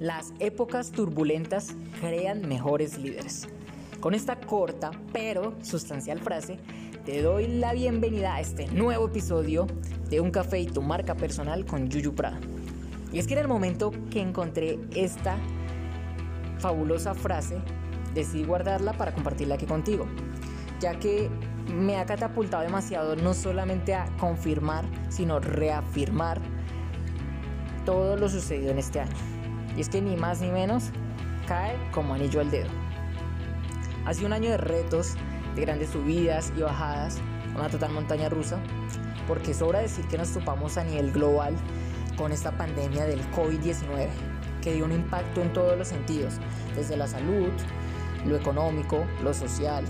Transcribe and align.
Las 0.00 0.32
épocas 0.38 0.92
turbulentas 0.92 1.74
crean 2.00 2.46
mejores 2.46 2.98
líderes. 2.98 3.48
Con 3.98 4.14
esta 4.14 4.38
corta 4.38 4.92
pero 5.12 5.54
sustancial 5.60 6.20
frase, 6.20 6.60
te 7.04 7.20
doy 7.20 7.48
la 7.48 7.72
bienvenida 7.72 8.36
a 8.36 8.40
este 8.40 8.68
nuevo 8.68 9.08
episodio 9.08 9.66
de 10.08 10.20
Un 10.20 10.30
Café 10.30 10.60
y 10.60 10.66
tu 10.66 10.82
marca 10.82 11.16
personal 11.16 11.66
con 11.66 11.88
Yuyu 11.88 12.14
Prada. 12.14 12.38
Y 13.12 13.18
es 13.18 13.26
que 13.26 13.32
en 13.34 13.40
el 13.40 13.48
momento 13.48 13.90
que 14.08 14.20
encontré 14.20 14.78
esta 14.94 15.36
fabulosa 16.60 17.14
frase, 17.14 17.58
decidí 18.14 18.44
guardarla 18.44 18.92
para 18.92 19.12
compartirla 19.12 19.56
aquí 19.56 19.66
contigo, 19.66 20.06
ya 20.78 20.96
que 21.00 21.28
me 21.74 21.96
ha 21.96 22.06
catapultado 22.06 22.62
demasiado 22.62 23.16
no 23.16 23.34
solamente 23.34 23.94
a 23.94 24.06
confirmar, 24.16 24.84
sino 25.08 25.40
reafirmar 25.40 26.40
todo 27.84 28.16
lo 28.16 28.28
sucedido 28.28 28.70
en 28.70 28.78
este 28.78 29.00
año. 29.00 29.37
Y 29.78 29.80
es 29.80 29.88
que 29.88 30.02
ni 30.02 30.16
más 30.16 30.40
ni 30.40 30.50
menos 30.50 30.90
cae 31.46 31.76
como 31.92 32.12
anillo 32.12 32.40
al 32.40 32.50
dedo. 32.50 32.68
Ha 34.06 34.12
sido 34.12 34.26
un 34.26 34.32
año 34.32 34.50
de 34.50 34.56
retos, 34.56 35.14
de 35.54 35.60
grandes 35.60 35.90
subidas 35.90 36.52
y 36.56 36.62
bajadas, 36.62 37.18
una 37.54 37.68
total 37.68 37.92
montaña 37.92 38.28
rusa, 38.28 38.58
porque 39.28 39.54
sobra 39.54 39.78
decir 39.78 40.04
que 40.08 40.18
nos 40.18 40.32
topamos 40.32 40.76
a 40.78 40.82
nivel 40.82 41.12
global 41.12 41.54
con 42.16 42.32
esta 42.32 42.50
pandemia 42.50 43.04
del 43.04 43.20
COVID-19, 43.30 44.08
que 44.62 44.72
dio 44.72 44.84
un 44.84 44.90
impacto 44.90 45.42
en 45.42 45.52
todos 45.52 45.78
los 45.78 45.86
sentidos, 45.86 46.34
desde 46.74 46.96
la 46.96 47.06
salud, 47.06 47.50
lo 48.26 48.36
económico, 48.36 49.06
lo 49.22 49.32
social 49.32 49.84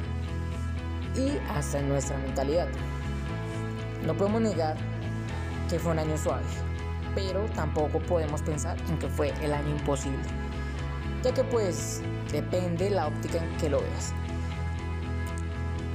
y 1.17 1.39
hasta 1.51 1.79
en 1.79 1.89
nuestra 1.89 2.19
mentalidad. 2.19 2.69
No 4.05 4.13
podemos 4.13 4.43
negar 4.43 4.77
que 5.71 5.79
fue 5.79 5.93
un 5.93 5.99
año 5.99 6.19
suave, 6.19 6.45
pero 7.19 7.47
tampoco 7.47 7.99
podemos 7.99 8.43
pensar 8.43 8.77
en 8.89 8.97
que 8.97 9.09
fue 9.09 9.35
el 9.43 9.53
año 9.53 9.71
imposible, 9.71 10.23
ya 11.25 11.35
que 11.35 11.43
pues 11.43 12.01
depende 12.31 12.91
la 12.91 13.09
óptica 13.09 13.39
en 13.39 13.57
que 13.57 13.69
lo 13.69 13.81
veas. 13.81 14.13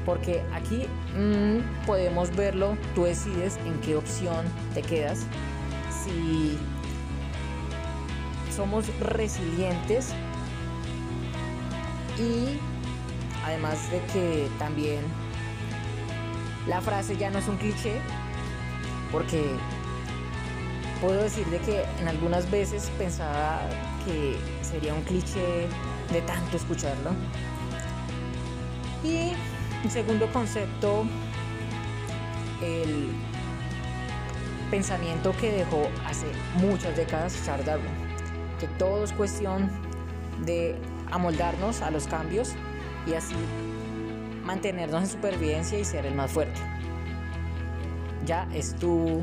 Porque 0.06 0.44
aquí 0.54 0.86
mmm, 1.16 1.86
podemos 1.86 2.36
verlo, 2.36 2.78
tú 2.94 3.06
decides 3.06 3.58
en 3.66 3.80
qué 3.80 3.96
opción 3.96 4.46
te 4.74 4.82
quedas, 4.82 5.26
si 6.04 6.60
somos 8.54 8.86
resilientes 9.00 10.10
y 12.20 12.60
además 13.46 13.78
de 13.92 14.02
que 14.12 14.50
también 14.60 15.00
la 16.68 16.82
frase 16.82 17.16
ya 17.16 17.30
no 17.30 17.40
es 17.40 17.48
un 17.48 17.56
cliché, 17.56 18.02
porque 19.10 19.56
puedo 21.04 21.22
decir 21.22 21.46
de 21.48 21.60
que 21.60 21.84
en 22.00 22.08
algunas 22.08 22.50
veces 22.50 22.90
pensaba 22.98 23.60
que 24.06 24.38
sería 24.62 24.94
un 24.94 25.02
cliché 25.02 25.68
de 26.14 26.22
tanto 26.22 26.56
escucharlo. 26.56 27.12
Y 29.04 29.34
el 29.84 29.92
segundo 29.92 30.32
concepto, 30.32 31.04
el 32.62 33.10
pensamiento 34.72 35.34
que 35.42 35.52
dejó 35.52 35.90
hace 36.06 36.28
muchas 36.56 36.96
décadas 36.96 37.38
Charles 37.46 37.66
Darwin, 37.66 37.92
que 38.62 38.68
todo 38.80 39.04
es 39.04 39.12
cuestión 39.12 39.70
de 40.46 40.78
amoldarnos 41.12 41.82
a 41.82 41.92
los 41.92 42.08
cambios 42.08 42.54
y 43.06 43.14
así 43.14 43.36
mantenernos 44.46 45.04
en 45.04 45.10
supervivencia 45.10 45.78
y 45.78 45.84
ser 45.84 46.06
el 46.06 46.16
más 46.16 46.32
fuerte. 46.32 46.62
Ya 48.26 48.48
es 48.54 48.74
tu 48.78 49.22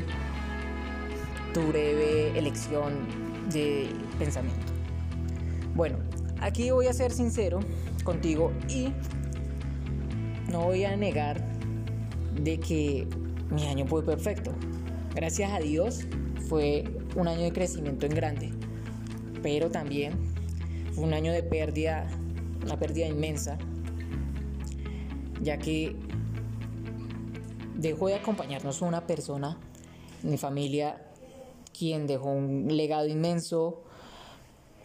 tu 1.53 1.61
breve 1.67 2.37
elección 2.37 3.07
de 3.51 3.89
pensamiento. 4.17 4.71
Bueno, 5.75 5.97
aquí 6.39 6.71
voy 6.71 6.87
a 6.87 6.93
ser 6.93 7.11
sincero 7.11 7.59
contigo 8.03 8.51
y 8.69 8.93
no 10.49 10.61
voy 10.61 10.85
a 10.85 10.95
negar 10.95 11.41
de 12.41 12.59
que 12.59 13.07
mi 13.49 13.67
año 13.67 13.85
fue 13.85 14.03
perfecto. 14.03 14.51
Gracias 15.13 15.51
a 15.51 15.59
Dios 15.59 16.07
fue 16.47 16.85
un 17.15 17.27
año 17.27 17.41
de 17.41 17.51
crecimiento 17.51 18.05
en 18.05 18.15
grande, 18.15 18.51
pero 19.41 19.69
también 19.69 20.13
fue 20.93 21.03
un 21.03 21.13
año 21.13 21.33
de 21.33 21.43
pérdida, 21.43 22.07
una 22.63 22.77
pérdida 22.77 23.07
inmensa, 23.07 23.57
ya 25.41 25.57
que 25.57 25.95
dejó 27.75 28.07
de 28.07 28.15
acompañarnos 28.15 28.81
una 28.81 29.05
persona, 29.05 29.57
mi 30.23 30.37
familia 30.37 31.10
quien 31.81 32.05
dejó 32.05 32.29
un 32.29 32.67
legado 32.69 33.07
inmenso 33.07 33.81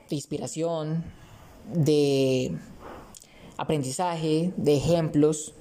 de 0.09 0.17
inspiración, 0.17 1.05
de 1.71 2.57
aprendizaje, 3.59 4.55
de 4.57 4.77
ejemplos, 4.79 5.53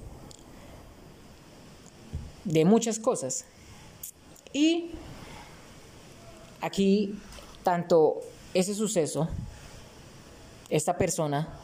de 2.46 2.64
muchas 2.64 2.98
cosas. 2.98 3.44
Y 4.54 4.92
aquí, 6.62 7.20
tanto 7.62 8.22
ese 8.54 8.74
suceso, 8.74 9.28
esta 10.70 10.96
persona, 10.96 11.54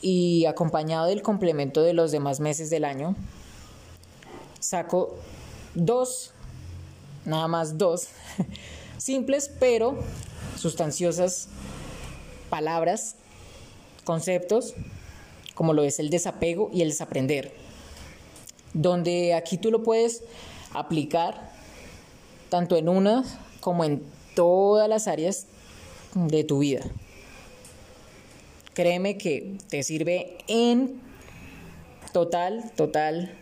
y 0.00 0.46
acompañado 0.46 1.08
del 1.08 1.22
complemento 1.22 1.82
de 1.82 1.92
los 1.92 2.12
demás 2.12 2.38
meses 2.38 2.70
del 2.70 2.84
año, 2.84 3.16
saco 4.60 5.16
dos 5.74 6.34
nada 7.24 7.48
más 7.48 7.78
dos 7.78 8.08
simples 8.98 9.50
pero 9.58 9.98
sustanciosas 10.58 11.48
palabras, 12.50 13.16
conceptos, 14.04 14.74
como 15.54 15.72
lo 15.72 15.82
es 15.82 15.98
el 15.98 16.10
desapego 16.10 16.70
y 16.72 16.82
el 16.82 16.90
desaprender, 16.90 17.52
donde 18.74 19.34
aquí 19.34 19.56
tú 19.56 19.70
lo 19.70 19.82
puedes 19.82 20.22
aplicar 20.72 21.50
tanto 22.48 22.76
en 22.76 22.88
una 22.88 23.24
como 23.60 23.84
en 23.84 24.02
todas 24.34 24.88
las 24.88 25.08
áreas 25.08 25.46
de 26.14 26.44
tu 26.44 26.58
vida. 26.58 26.82
Créeme 28.74 29.18
que 29.18 29.56
te 29.68 29.82
sirve 29.82 30.36
en 30.46 31.00
total, 32.12 32.70
total 32.76 33.34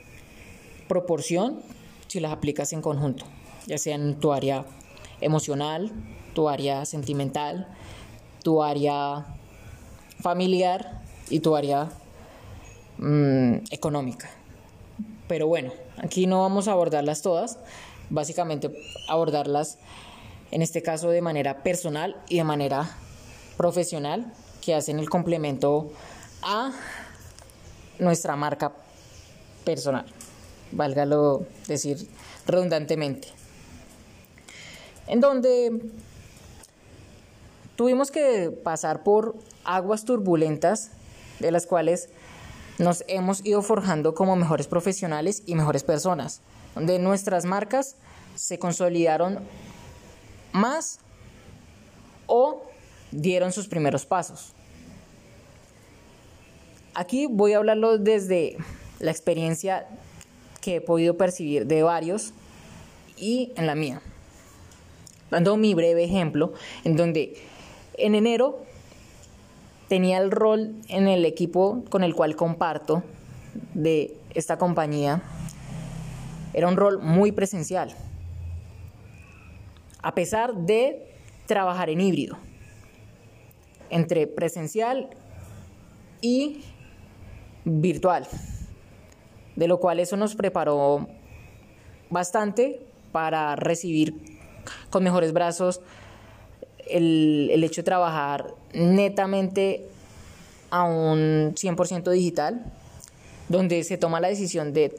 proporción 0.88 1.60
si 2.08 2.20
las 2.20 2.32
aplicas 2.32 2.72
en 2.72 2.80
conjunto 2.82 3.26
ya 3.70 3.78
sea 3.78 3.94
en 3.94 4.19
tu 4.19 4.32
área 4.32 4.64
emocional, 5.20 5.92
tu 6.34 6.48
área 6.48 6.84
sentimental, 6.84 7.69
tu 8.42 8.64
área 8.64 9.26
familiar 10.20 11.03
y 11.28 11.38
tu 11.38 11.54
área 11.54 11.88
mm, 12.98 13.59
económica. 13.70 14.28
Pero 15.28 15.47
bueno, 15.47 15.72
aquí 15.98 16.26
no 16.26 16.41
vamos 16.41 16.66
a 16.66 16.72
abordarlas 16.72 17.22
todas, 17.22 17.60
básicamente 18.09 18.72
abordarlas 19.09 19.78
en 20.50 20.62
este 20.62 20.82
caso 20.82 21.09
de 21.10 21.22
manera 21.22 21.62
personal 21.62 22.16
y 22.28 22.38
de 22.38 22.44
manera 22.44 22.91
profesional 23.56 24.32
que 24.60 24.75
hacen 24.75 24.98
el 24.98 25.09
complemento 25.09 25.92
a 26.42 26.72
nuestra 28.00 28.34
marca 28.34 28.72
personal, 29.64 30.06
válgalo 30.72 31.47
decir 31.69 32.09
redundantemente 32.47 33.40
en 35.10 35.19
donde 35.21 35.91
tuvimos 37.75 38.12
que 38.12 38.53
pasar 38.62 39.03
por 39.03 39.34
aguas 39.65 40.04
turbulentas 40.04 40.93
de 41.41 41.50
las 41.50 41.66
cuales 41.66 42.10
nos 42.78 43.03
hemos 43.09 43.44
ido 43.44 43.60
forjando 43.62 44.15
como 44.15 44.37
mejores 44.37 44.69
profesionales 44.69 45.43
y 45.47 45.56
mejores 45.56 45.82
personas, 45.82 46.43
donde 46.76 47.00
nuestras 47.00 47.44
marcas 47.44 47.97
se 48.37 48.60
consolidaron 48.60 49.41
más 50.53 51.00
o 52.27 52.62
dieron 53.10 53.51
sus 53.51 53.66
primeros 53.66 54.07
pasos. 54.07 54.53
Aquí 56.95 57.27
voy 57.27 57.54
a 57.54 57.57
hablarlo 57.57 57.98
desde 57.98 58.57
la 59.01 59.10
experiencia 59.10 59.89
que 60.60 60.77
he 60.77 60.80
podido 60.80 61.16
percibir 61.16 61.66
de 61.66 61.83
varios 61.83 62.33
y 63.16 63.53
en 63.57 63.66
la 63.66 63.74
mía 63.74 64.03
dando 65.30 65.56
mi 65.56 65.74
breve 65.74 66.04
ejemplo, 66.04 66.53
en 66.84 66.97
donde 66.97 67.34
en 67.94 68.15
enero 68.15 68.65
tenía 69.88 70.18
el 70.18 70.30
rol 70.30 70.77
en 70.88 71.09
el 71.09 71.24
equipo 71.24 71.84
con 71.88 72.04
el 72.04 72.15
cual 72.15 72.36
comparto 72.36 73.03
de 73.74 74.15
esta 74.34 74.56
compañía. 74.56 75.22
Era 76.53 76.68
un 76.68 76.77
rol 76.77 77.00
muy 77.00 77.32
presencial, 77.32 77.94
a 80.03 80.15
pesar 80.15 80.54
de 80.54 81.12
trabajar 81.47 81.91
en 81.91 82.00
híbrido, 82.00 82.38
entre 83.91 84.26
presencial 84.26 85.10
y 86.21 86.62
virtual, 87.65 88.26
de 89.56 89.68
lo 89.68 89.78
cual 89.80 90.00
eso 90.00 90.16
nos 90.16 90.34
preparó 90.34 91.09
bastante 92.09 92.86
para 93.12 93.56
recibir 93.56 94.29
con 94.91 95.04
mejores 95.04 95.33
brazos 95.33 95.80
el, 96.86 97.51
el 97.53 97.65
hecho 97.65 97.83
de 97.83 97.84
trabajar 97.84 98.54
netamente 98.72 99.86
a 100.71 100.84
un 100.84 101.54
100% 101.54 102.10
digital, 102.10 102.65
donde 103.48 103.83
se 103.84 103.98
toma 103.98 104.21
la 104.21 104.28
decisión 104.28 104.72
de 104.72 104.98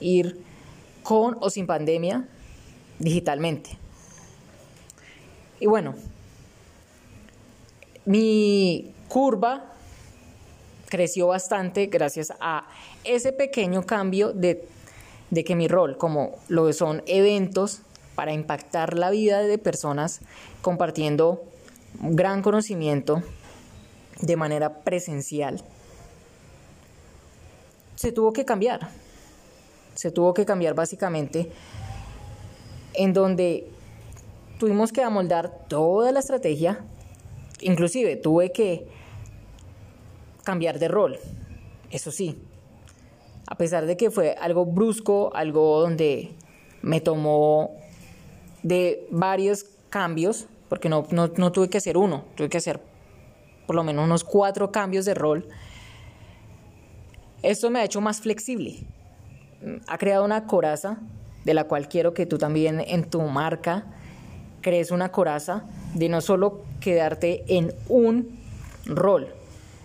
ir 0.00 0.40
con 1.02 1.36
o 1.40 1.50
sin 1.50 1.66
pandemia 1.66 2.26
digitalmente. 2.98 3.70
Y 5.60 5.66
bueno, 5.66 5.94
mi 8.06 8.92
curva 9.08 9.74
creció 10.88 11.28
bastante 11.28 11.86
gracias 11.86 12.32
a 12.40 12.66
ese 13.04 13.32
pequeño 13.32 13.84
cambio 13.84 14.32
de, 14.32 14.66
de 15.30 15.44
que 15.44 15.54
mi 15.54 15.68
rol, 15.68 15.98
como 15.98 16.38
lo 16.48 16.72
son 16.72 17.02
eventos 17.06 17.82
para 18.20 18.34
impactar 18.34 18.98
la 18.98 19.08
vida 19.08 19.40
de 19.40 19.56
personas 19.56 20.20
compartiendo 20.60 21.42
gran 22.02 22.42
conocimiento 22.42 23.22
de 24.20 24.36
manera 24.36 24.82
presencial, 24.84 25.62
se 27.94 28.12
tuvo 28.12 28.34
que 28.34 28.44
cambiar. 28.44 28.90
Se 29.94 30.10
tuvo 30.10 30.34
que 30.34 30.44
cambiar 30.44 30.74
básicamente 30.74 31.50
en 32.92 33.14
donde 33.14 33.70
tuvimos 34.58 34.92
que 34.92 35.02
amoldar 35.02 35.64
toda 35.66 36.12
la 36.12 36.20
estrategia, 36.20 36.84
inclusive 37.62 38.16
tuve 38.16 38.52
que 38.52 38.86
cambiar 40.44 40.78
de 40.78 40.88
rol, 40.88 41.18
eso 41.90 42.10
sí, 42.10 42.36
a 43.46 43.54
pesar 43.54 43.86
de 43.86 43.96
que 43.96 44.10
fue 44.10 44.36
algo 44.38 44.66
brusco, 44.66 45.30
algo 45.34 45.80
donde 45.80 46.34
me 46.82 47.00
tomó 47.00 47.80
de 48.62 49.06
varios 49.10 49.64
cambios, 49.88 50.46
porque 50.68 50.88
no, 50.88 51.06
no, 51.10 51.52
tuve 51.52 51.68
que 51.68 51.78
hacer 51.78 51.96
uno, 51.96 52.24
tuve 52.36 52.48
que 52.48 52.58
hacer 52.58 52.80
por 53.66 53.76
lo 53.76 53.84
menos 53.84 54.04
unos 54.04 54.24
cuatro 54.24 54.72
cambios 54.72 55.04
de 55.04 55.14
rol. 55.14 55.48
Esto 57.42 57.70
me 57.70 57.80
ha 57.80 57.84
hecho 57.84 58.00
más 58.00 58.20
flexible. 58.20 58.86
Ha 59.86 59.98
creado 59.98 60.24
una 60.24 60.46
coraza 60.46 60.98
de 61.44 61.54
la 61.54 61.64
cual 61.64 61.88
quiero 61.88 62.14
que 62.14 62.26
tú 62.26 62.38
también 62.38 62.80
en 62.80 63.08
tu 63.08 63.20
marca 63.22 63.86
crees 64.60 64.90
una 64.90 65.10
coraza 65.10 65.64
de 65.94 66.08
no 66.08 66.20
solo 66.20 66.62
quedarte 66.80 67.44
en 67.48 67.72
un 67.88 68.38
rol, 68.86 69.28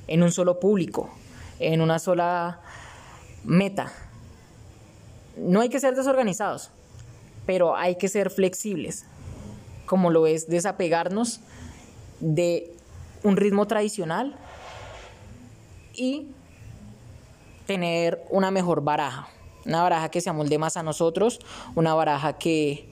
en 0.08 0.24
un 0.24 0.32
solo 0.32 0.60
público, 0.60 1.10
en 1.60 1.82
una 1.82 2.00
sola 2.00 2.60
meta. 3.44 3.92
No 5.38 5.62
hay 5.62 5.70
que 5.70 5.80
ser 5.80 5.96
desorganizados, 5.96 6.72
pero 7.46 7.76
hay 7.76 7.96
que 7.96 8.08
ser 8.08 8.30
flexibles, 8.30 9.06
como 9.86 10.10
lo 10.10 10.28
es 10.28 10.48
desapegarnos 10.48 11.42
de 12.20 12.72
un 13.24 13.38
ritmo 13.38 13.68
tradicional 13.68 14.36
y 15.94 16.28
tener 17.66 18.24
una 18.30 18.52
mejor 18.52 18.84
baraja, 18.84 19.28
una 19.66 19.82
baraja 19.82 20.10
que 20.10 20.22
se 20.22 20.30
amolde 20.30 20.58
más 20.58 20.78
a 20.78 20.84
nosotros, 20.84 21.40
una 21.76 21.94
baraja 21.94 22.38
que 22.38 22.88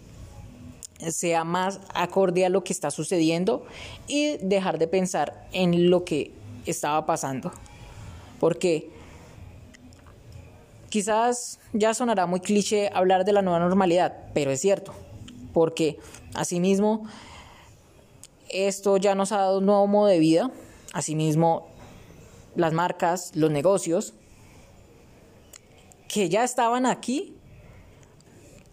sea 1.12 1.44
más 1.44 1.80
acorde 1.94 2.46
a 2.46 2.50
lo 2.50 2.64
que 2.64 2.74
está 2.74 2.92
sucediendo 2.92 3.66
y 4.08 4.38
dejar 4.38 4.80
de 4.80 4.88
pensar 4.88 5.48
en 5.52 5.90
lo 5.90 6.06
que 6.06 6.32
estaba 6.66 7.06
pasando. 7.06 7.52
Porque 8.40 8.90
quizás 10.94 11.60
ya 11.74 11.96
sonará 11.96 12.28
muy 12.28 12.40
cliché 12.40 12.92
hablar 12.94 13.26
de 13.26 13.34
la 13.34 13.42
nueva 13.42 13.58
normalidad, 13.58 14.16
pero 14.36 14.52
es 14.52 14.62
cierto, 14.62 14.94
porque 15.52 15.98
asimismo 16.36 17.10
esto 18.48 18.98
ya 18.98 19.16
nos 19.16 19.32
ha 19.32 19.38
dado 19.38 19.58
un 19.58 19.66
nuevo 19.66 19.88
modo 19.88 20.06
de 20.06 20.20
vida, 20.20 20.52
asimismo 20.94 21.68
las 22.56 22.74
marcas, 22.74 23.36
los 23.36 23.50
negocios 23.50 24.14
que 26.08 26.30
ya 26.30 26.44
estaban 26.44 26.86
aquí 26.86 27.36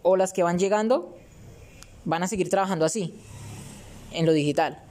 o 0.03 0.19
las 0.19 0.35
que 0.35 0.43
van 0.43 0.59
llegando 0.59 1.17
van 2.05 2.23
a 2.23 2.29
seguir 2.29 2.51
trabajando 2.51 2.85
así, 2.85 3.15
en 4.13 4.27
lo 4.27 4.35
digital. 4.35 4.83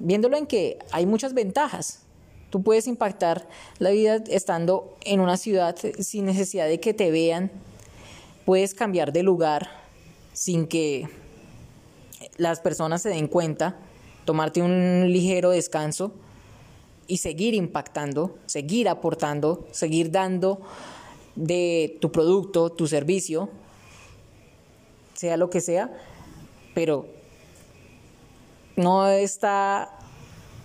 Viéndolo 0.00 0.36
en 0.36 0.48
que 0.48 0.80
hay 0.90 1.06
muchas 1.06 1.32
ventajas. 1.32 2.07
Tú 2.50 2.62
puedes 2.62 2.86
impactar 2.86 3.46
la 3.78 3.90
vida 3.90 4.16
estando 4.28 4.96
en 5.04 5.20
una 5.20 5.36
ciudad 5.36 5.76
sin 5.98 6.24
necesidad 6.24 6.66
de 6.66 6.80
que 6.80 6.94
te 6.94 7.10
vean. 7.10 7.50
Puedes 8.46 8.74
cambiar 8.74 9.12
de 9.12 9.22
lugar 9.22 9.68
sin 10.32 10.66
que 10.66 11.08
las 12.36 12.60
personas 12.60 13.02
se 13.02 13.10
den 13.10 13.28
cuenta, 13.28 13.76
tomarte 14.24 14.62
un 14.62 15.12
ligero 15.12 15.50
descanso 15.50 16.12
y 17.06 17.18
seguir 17.18 17.54
impactando, 17.54 18.38
seguir 18.46 18.88
aportando, 18.88 19.66
seguir 19.72 20.10
dando 20.10 20.60
de 21.34 21.98
tu 22.00 22.10
producto, 22.12 22.70
tu 22.70 22.86
servicio, 22.86 23.48
sea 25.14 25.36
lo 25.36 25.50
que 25.50 25.60
sea, 25.60 25.92
pero 26.74 27.06
no 28.76 29.08
está 29.08 29.97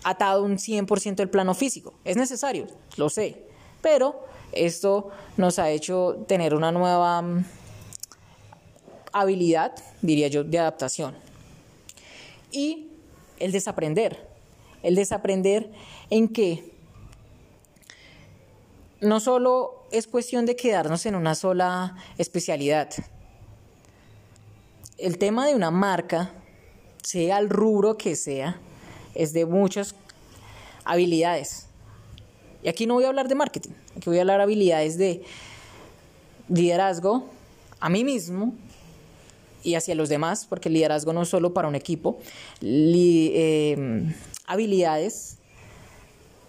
atado 0.03 0.43
un 0.43 0.57
100% 0.57 1.19
el 1.19 1.29
plano 1.29 1.53
físico. 1.53 1.93
Es 2.03 2.17
necesario, 2.17 2.67
lo 2.97 3.09
sé, 3.09 3.43
pero 3.81 4.25
esto 4.51 5.09
nos 5.37 5.59
ha 5.59 5.69
hecho 5.69 6.25
tener 6.27 6.53
una 6.53 6.71
nueva 6.71 7.21
mm, 7.21 7.45
habilidad, 9.11 9.73
diría 10.01 10.27
yo, 10.27 10.43
de 10.43 10.59
adaptación. 10.59 11.15
Y 12.51 12.87
el 13.39 13.51
desaprender, 13.51 14.27
el 14.83 14.95
desaprender 14.95 15.71
en 16.09 16.27
que 16.27 16.71
no 19.01 19.19
solo 19.19 19.85
es 19.91 20.07
cuestión 20.07 20.45
de 20.45 20.55
quedarnos 20.55 21.05
en 21.05 21.15
una 21.15 21.35
sola 21.35 21.95
especialidad. 22.17 22.89
El 24.97 25.17
tema 25.17 25.45
de 25.45 25.55
una 25.55 25.71
marca, 25.71 26.31
sea 27.03 27.37
el 27.39 27.49
rubro 27.49 27.97
que 27.97 28.15
sea, 28.15 28.59
es 29.15 29.33
de 29.33 29.45
muchas 29.45 29.95
habilidades. 30.85 31.67
Y 32.63 32.69
aquí 32.69 32.85
no 32.85 32.95
voy 32.95 33.05
a 33.05 33.09
hablar 33.09 33.27
de 33.27 33.35
marketing, 33.35 33.71
aquí 33.95 34.09
voy 34.09 34.17
a 34.17 34.21
hablar 34.21 34.37
de 34.37 34.43
habilidades 34.43 34.97
de 34.97 35.23
liderazgo 36.47 37.29
a 37.79 37.89
mí 37.89 38.03
mismo 38.03 38.53
y 39.63 39.75
hacia 39.75 39.95
los 39.95 40.09
demás, 40.09 40.45
porque 40.47 40.69
el 40.69 40.73
liderazgo 40.73 41.13
no 41.13 41.23
es 41.23 41.29
solo 41.29 41.53
para 41.53 41.67
un 41.67 41.75
equipo, 41.75 42.19
eh, 42.61 44.13
habilidades 44.45 45.37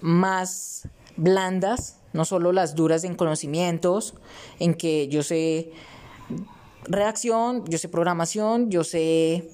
más 0.00 0.88
blandas, 1.16 1.96
no 2.12 2.24
solo 2.24 2.52
las 2.52 2.74
duras 2.74 3.04
en 3.04 3.14
conocimientos, 3.14 4.14
en 4.58 4.74
que 4.74 5.08
yo 5.08 5.22
sé 5.22 5.72
redacción, 6.84 7.64
yo 7.66 7.78
sé 7.78 7.88
programación, 7.88 8.70
yo 8.70 8.84
sé 8.84 9.48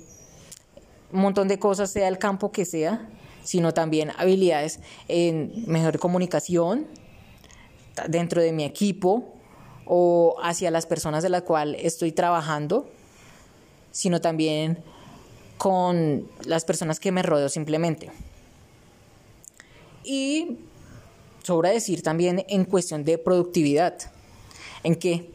un 1.12 1.20
montón 1.20 1.48
de 1.48 1.58
cosas, 1.58 1.90
sea 1.90 2.08
el 2.08 2.18
campo 2.18 2.52
que 2.52 2.64
sea, 2.64 3.08
sino 3.42 3.72
también 3.74 4.12
habilidades 4.18 4.80
en 5.08 5.64
mejor 5.66 5.98
comunicación 5.98 6.86
dentro 8.08 8.40
de 8.40 8.52
mi 8.52 8.64
equipo 8.64 9.34
o 9.86 10.36
hacia 10.42 10.70
las 10.70 10.86
personas 10.86 11.22
de 11.22 11.30
las 11.30 11.42
cuales 11.42 11.80
estoy 11.84 12.12
trabajando, 12.12 12.88
sino 13.90 14.20
también 14.20 14.82
con 15.58 16.28
las 16.44 16.64
personas 16.64 17.00
que 17.00 17.12
me 17.12 17.22
rodeo 17.22 17.48
simplemente. 17.48 18.10
Y 20.04 20.58
sobra 21.42 21.70
decir 21.70 22.02
también 22.02 22.44
en 22.48 22.64
cuestión 22.64 23.04
de 23.04 23.18
productividad, 23.18 23.98
en 24.84 24.94
que, 24.94 25.30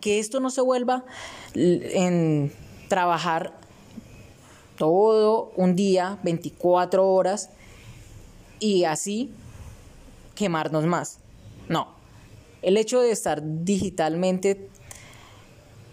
que 0.00 0.18
esto 0.18 0.38
no 0.38 0.50
se 0.50 0.60
vuelva 0.60 1.04
en 1.54 2.52
trabajar 2.88 3.65
todo 4.76 5.52
un 5.56 5.74
día, 5.74 6.18
24 6.22 7.06
horas, 7.08 7.50
y 8.60 8.84
así 8.84 9.30
quemarnos 10.34 10.84
más. 10.84 11.18
No, 11.68 11.88
el 12.62 12.76
hecho 12.76 13.00
de 13.00 13.10
estar 13.10 13.42
digitalmente 13.44 14.68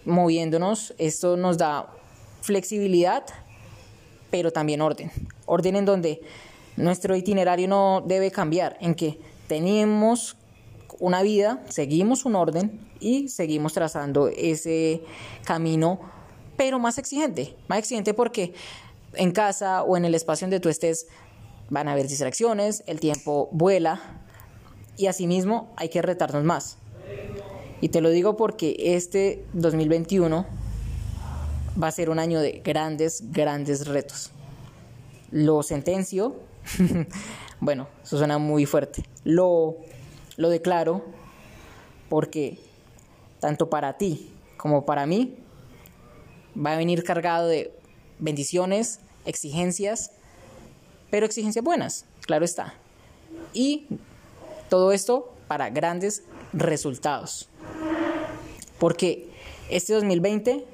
moviéndonos, 0.04 0.94
esto 0.98 1.36
nos 1.36 1.58
da 1.58 1.88
flexibilidad, 2.42 3.24
pero 4.30 4.52
también 4.52 4.80
orden. 4.80 5.10
Orden 5.46 5.76
en 5.76 5.84
donde 5.84 6.20
nuestro 6.76 7.16
itinerario 7.16 7.68
no 7.68 8.02
debe 8.06 8.30
cambiar, 8.30 8.76
en 8.80 8.94
que 8.94 9.18
tenemos 9.46 10.36
una 10.98 11.22
vida, 11.22 11.62
seguimos 11.68 12.24
un 12.24 12.36
orden 12.36 12.80
y 13.00 13.28
seguimos 13.28 13.72
trazando 13.72 14.28
ese 14.28 15.02
camino, 15.44 16.00
pero 16.56 16.78
más 16.78 16.98
exigente, 16.98 17.56
más 17.68 17.78
exigente 17.78 18.14
porque 18.14 18.54
en 19.14 19.32
casa 19.32 19.82
o 19.82 19.96
en 19.96 20.04
el 20.04 20.14
espacio 20.14 20.46
donde 20.46 20.60
tú 20.60 20.68
estés 20.68 21.06
van 21.70 21.88
a 21.88 21.92
haber 21.92 22.08
distracciones, 22.08 22.82
el 22.86 23.00
tiempo 23.00 23.48
vuela 23.52 24.00
y 24.96 25.06
asimismo 25.06 25.72
hay 25.76 25.88
que 25.88 26.02
retarnos 26.02 26.44
más. 26.44 26.78
Y 27.80 27.88
te 27.88 28.00
lo 28.00 28.10
digo 28.10 28.36
porque 28.36 28.76
este 28.78 29.44
2021 29.52 30.46
va 31.82 31.88
a 31.88 31.92
ser 31.92 32.10
un 32.10 32.18
año 32.18 32.40
de 32.40 32.60
grandes, 32.64 33.32
grandes 33.32 33.86
retos 33.86 34.30
lo 35.34 35.64
sentencio. 35.64 36.36
bueno, 37.60 37.88
eso 38.02 38.16
suena 38.16 38.38
muy 38.38 38.66
fuerte. 38.66 39.04
Lo, 39.24 39.76
lo 40.36 40.48
declaro 40.48 41.04
porque 42.08 42.58
tanto 43.40 43.68
para 43.68 43.98
ti 43.98 44.30
como 44.56 44.86
para 44.86 45.06
mí 45.06 45.36
va 46.54 46.72
a 46.72 46.76
venir 46.76 47.04
cargado 47.04 47.48
de 47.48 47.72
bendiciones, 48.18 49.00
exigencias, 49.24 50.10
pero 51.10 51.26
exigencias 51.26 51.64
buenas, 51.64 52.04
claro 52.22 52.44
está. 52.44 52.74
Y 53.52 53.86
todo 54.68 54.92
esto 54.92 55.32
para 55.48 55.70
grandes 55.70 56.24
resultados. 56.52 57.48
Porque 58.78 59.28
este 59.70 59.94
2020 59.94 60.64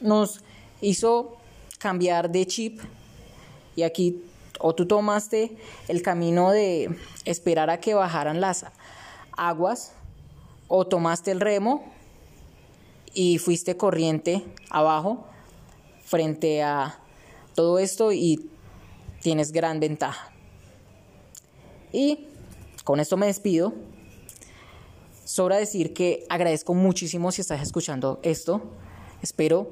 nos 0.00 0.40
hizo 0.80 1.36
cambiar 1.78 2.30
de 2.30 2.46
chip 2.46 2.80
y 3.76 3.82
aquí 3.82 4.22
o 4.58 4.74
tú 4.74 4.86
tomaste 4.86 5.56
el 5.88 6.02
camino 6.02 6.50
de 6.50 6.94
esperar 7.24 7.70
a 7.70 7.80
que 7.80 7.94
bajaran 7.94 8.40
las 8.40 8.66
aguas 9.36 9.92
o 10.68 10.86
tomaste 10.86 11.30
el 11.30 11.40
remo 11.40 11.90
y 13.14 13.38
fuiste 13.38 13.76
corriente 13.76 14.44
abajo 14.70 15.26
frente 16.04 16.62
a 16.62 16.98
todo 17.54 17.78
esto 17.78 18.12
y 18.12 18.50
tienes 19.22 19.52
gran 19.52 19.80
ventaja. 19.80 20.32
Y 21.92 22.26
con 22.84 23.00
esto 23.00 23.16
me 23.16 23.26
despido. 23.26 23.72
Sobra 25.24 25.56
decir 25.56 25.92
que 25.92 26.24
agradezco 26.28 26.74
muchísimo 26.74 27.30
si 27.30 27.40
estás 27.40 27.62
escuchando 27.62 28.20
esto. 28.22 28.62
Espero 29.22 29.70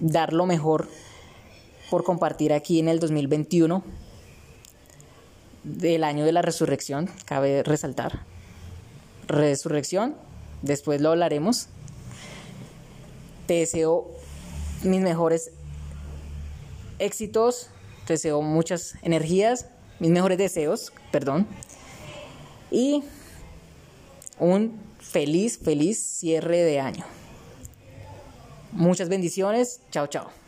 dar 0.00 0.32
lo 0.32 0.46
mejor 0.46 0.88
por 1.90 2.04
compartir 2.04 2.52
aquí 2.52 2.78
en 2.78 2.88
el 2.88 3.00
2021 3.00 3.82
del 5.64 6.04
año 6.04 6.24
de 6.24 6.32
la 6.32 6.42
resurrección, 6.42 7.10
cabe 7.26 7.62
resaltar. 7.62 8.20
Resurrección, 9.26 10.14
después 10.62 11.00
lo 11.00 11.10
hablaremos. 11.10 11.68
Te 13.50 13.56
deseo 13.56 14.08
mis 14.84 15.00
mejores 15.00 15.50
éxitos, 17.00 17.68
te 18.06 18.12
deseo 18.12 18.42
muchas 18.42 18.94
energías, 19.02 19.66
mis 19.98 20.12
mejores 20.12 20.38
deseos, 20.38 20.92
perdón. 21.10 21.48
Y 22.70 23.02
un 24.38 24.80
feliz, 25.00 25.58
feliz 25.58 25.98
cierre 25.98 26.58
de 26.58 26.78
año. 26.78 27.04
Muchas 28.70 29.08
bendiciones. 29.08 29.80
Chao, 29.90 30.06
chao. 30.06 30.39